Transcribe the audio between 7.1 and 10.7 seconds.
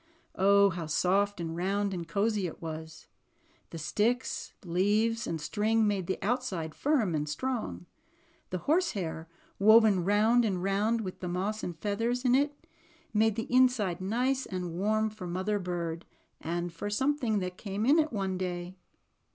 and strong. The horsehair, woven round and